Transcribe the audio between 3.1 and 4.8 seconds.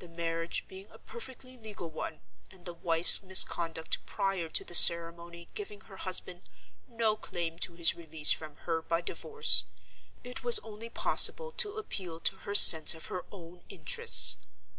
misconduct prior to the